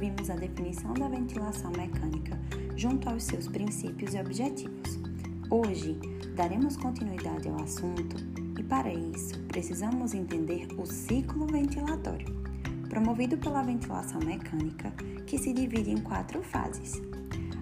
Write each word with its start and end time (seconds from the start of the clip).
vimos 0.00 0.30
a 0.30 0.34
definição 0.34 0.94
da 0.94 1.08
ventilação 1.08 1.70
mecânica 1.72 2.38
junto 2.74 3.08
aos 3.08 3.22
seus 3.22 3.46
princípios 3.46 4.14
e 4.14 4.18
objetivos. 4.18 4.98
Hoje, 5.50 5.98
daremos 6.34 6.76
continuidade 6.76 7.48
ao 7.48 7.62
assunto 7.62 8.16
e, 8.58 8.62
para 8.62 8.92
isso, 8.92 9.38
precisamos 9.48 10.14
entender 10.14 10.66
o 10.78 10.86
ciclo 10.86 11.46
ventilatório, 11.46 12.26
promovido 12.88 13.36
pela 13.36 13.62
ventilação 13.62 14.20
mecânica, 14.20 14.90
que 15.26 15.38
se 15.38 15.52
divide 15.52 15.90
em 15.90 15.98
quatro 15.98 16.42
fases. 16.42 17.00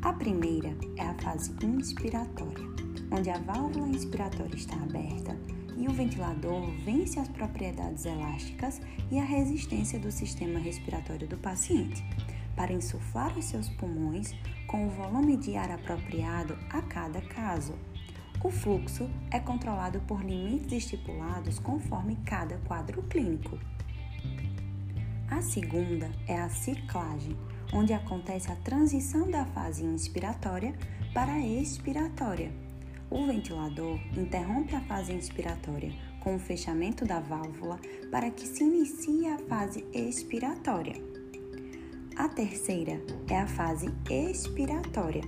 A 0.00 0.12
primeira 0.12 0.74
é 0.96 1.02
a 1.02 1.14
fase 1.14 1.52
inspiratória, 1.62 2.66
onde 3.10 3.30
a 3.30 3.38
válvula 3.38 3.88
inspiratória 3.88 4.56
está 4.56 4.74
aberta 4.76 5.36
e 5.76 5.88
o 5.88 5.92
ventilador 5.92 6.70
vence 6.84 7.18
as 7.18 7.28
propriedades 7.28 8.04
elásticas 8.04 8.80
e 9.10 9.18
a 9.18 9.24
resistência 9.24 9.98
do 9.98 10.10
sistema 10.10 10.58
respiratório 10.58 11.26
do 11.26 11.36
paciente 11.36 12.02
para 12.56 12.72
insuflar 12.72 13.36
os 13.36 13.46
seus 13.46 13.68
pulmões 13.68 14.34
com 14.66 14.86
o 14.86 14.90
volume 14.90 15.36
de 15.36 15.56
ar 15.56 15.70
apropriado 15.70 16.56
a 16.70 16.82
cada 16.82 17.20
caso. 17.20 17.74
O 18.42 18.50
fluxo 18.50 19.08
é 19.30 19.38
controlado 19.38 20.00
por 20.00 20.24
limites 20.24 20.72
estipulados 20.72 21.58
conforme 21.58 22.16
cada 22.24 22.58
quadro 22.66 23.02
clínico. 23.04 23.58
A 25.30 25.40
segunda 25.40 26.10
é 26.26 26.38
a 26.38 26.48
ciclagem, 26.48 27.36
onde 27.72 27.92
acontece 27.92 28.50
a 28.50 28.56
transição 28.56 29.30
da 29.30 29.46
fase 29.46 29.84
inspiratória 29.84 30.74
para 31.14 31.32
a 31.32 31.40
expiratória. 31.40 32.52
O 33.14 33.26
ventilador 33.26 34.00
interrompe 34.16 34.74
a 34.74 34.80
fase 34.80 35.12
inspiratória 35.12 35.92
com 36.20 36.34
o 36.34 36.38
fechamento 36.38 37.04
da 37.04 37.20
válvula 37.20 37.78
para 38.10 38.30
que 38.30 38.46
se 38.46 38.64
inicie 38.64 39.26
a 39.26 39.38
fase 39.40 39.84
expiratória. 39.92 40.94
A 42.16 42.26
terceira 42.26 43.02
é 43.28 43.38
a 43.38 43.46
fase 43.46 43.92
expiratória, 44.08 45.24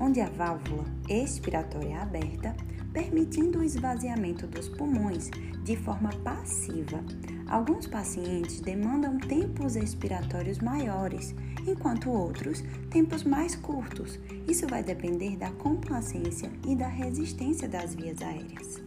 onde 0.00 0.20
a 0.20 0.28
válvula 0.28 0.84
expiratória 1.08 1.94
é 1.94 2.02
aberta, 2.02 2.56
permitindo 2.98 3.60
o 3.60 3.62
esvaziamento 3.62 4.44
dos 4.48 4.68
pulmões 4.68 5.30
de 5.62 5.76
forma 5.76 6.10
passiva. 6.24 6.98
Alguns 7.46 7.86
pacientes 7.86 8.60
demandam 8.60 9.18
tempos 9.18 9.76
expiratórios 9.76 10.58
maiores, 10.58 11.32
enquanto 11.64 12.10
outros 12.10 12.64
tempos 12.90 13.22
mais 13.22 13.54
curtos. 13.54 14.18
Isso 14.48 14.66
vai 14.66 14.82
depender 14.82 15.36
da 15.36 15.52
complacência 15.52 16.50
e 16.66 16.74
da 16.74 16.88
resistência 16.88 17.68
das 17.68 17.94
vias 17.94 18.20
aéreas. 18.20 18.82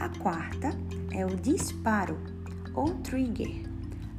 A 0.00 0.08
quarta 0.18 0.70
é 1.10 1.26
o 1.26 1.36
disparo 1.36 2.16
ou 2.74 2.94
trigger, 3.00 3.64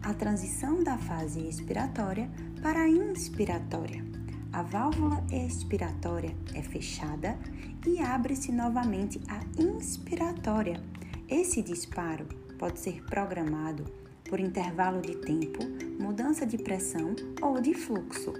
a 0.03 0.13
transição 0.13 0.83
da 0.83 0.95
fase 0.95 1.39
expiratória 1.39 2.29
para 2.61 2.81
a 2.81 2.87
inspiratória. 2.87 4.16
A 4.57 4.63
válvula 4.63 5.23
expiratória 5.31 6.35
é 6.55 6.63
fechada 6.63 7.37
e 7.85 7.99
abre-se 7.99 8.51
novamente 8.51 9.21
a 9.27 9.39
inspiratória. 9.61 10.81
Esse 11.29 11.61
disparo 11.61 12.25
pode 12.57 12.79
ser 12.79 13.03
programado 13.03 13.85
por 14.27 14.39
intervalo 14.39 14.99
de 14.99 15.15
tempo, 15.17 15.59
mudança 16.01 16.43
de 16.43 16.57
pressão 16.57 17.15
ou 17.39 17.61
de 17.61 17.75
fluxo. 17.75 18.33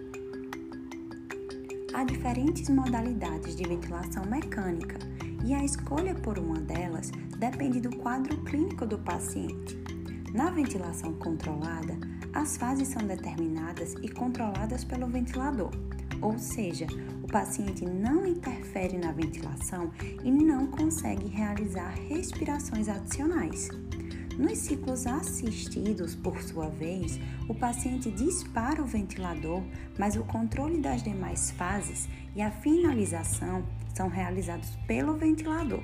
Há 1.93 2.03
diferentes 2.03 2.67
modalidades 2.67 3.55
de 3.55 3.67
ventilação 3.67 4.25
mecânica 4.25 4.97
e 5.45 5.53
a 5.53 5.63
escolha 5.63 6.15
por 6.15 6.39
uma 6.39 6.59
delas 6.59 7.11
depende 7.37 7.79
do 7.79 7.95
quadro 7.95 8.35
clínico 8.37 8.87
do 8.87 8.97
paciente. 8.97 9.77
Na 10.33 10.49
ventilação 10.49 11.13
controlada, 11.13 11.95
as 12.33 12.57
fases 12.57 12.87
são 12.87 13.05
determinadas 13.05 13.93
e 14.01 14.09
controladas 14.09 14.83
pelo 14.83 15.05
ventilador, 15.07 15.71
ou 16.21 16.37
seja, 16.37 16.87
o 17.23 17.27
paciente 17.27 17.85
não 17.85 18.25
interfere 18.25 18.97
na 18.97 19.11
ventilação 19.11 19.91
e 20.23 20.31
não 20.31 20.67
consegue 20.67 21.27
realizar 21.27 21.93
respirações 22.09 22.87
adicionais. 22.87 23.69
Nos 24.37 24.59
ciclos 24.59 25.07
assistidos, 25.07 26.13
por 26.13 26.39
sua 26.43 26.69
vez, 26.69 27.19
o 27.49 27.55
paciente 27.55 28.11
dispara 28.11 28.81
o 28.81 28.85
ventilador, 28.85 29.63
mas 29.97 30.15
o 30.15 30.23
controle 30.23 30.79
das 30.79 31.01
demais 31.01 31.49
fases 31.51 32.07
e 32.35 32.41
a 32.41 32.51
finalização 32.51 33.65
são 33.95 34.07
realizados 34.07 34.69
pelo 34.85 35.15
ventilador. 35.15 35.81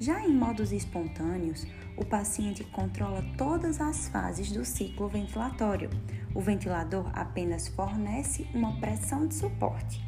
Já 0.00 0.24
em 0.24 0.32
modos 0.32 0.70
espontâneos, 0.70 1.66
o 1.96 2.04
paciente 2.04 2.62
controla 2.64 3.24
todas 3.36 3.80
as 3.80 4.08
fases 4.08 4.52
do 4.52 4.64
ciclo 4.64 5.08
ventilatório. 5.08 5.90
O 6.34 6.40
ventilador 6.40 7.10
apenas 7.12 7.66
fornece 7.68 8.46
uma 8.54 8.78
pressão 8.78 9.26
de 9.26 9.34
suporte. 9.34 10.00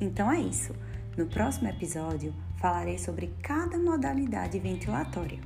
Então 0.00 0.30
é 0.30 0.40
isso. 0.40 0.74
No 1.16 1.26
próximo 1.26 1.68
episódio, 1.68 2.34
falarei 2.58 2.98
sobre 2.98 3.32
cada 3.42 3.78
modalidade 3.78 4.58
ventilatória. 4.58 5.40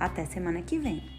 Até 0.00 0.24
semana 0.24 0.62
que 0.62 0.78
vem! 0.78 1.11